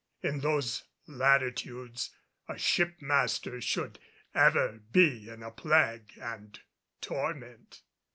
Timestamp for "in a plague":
5.29-6.13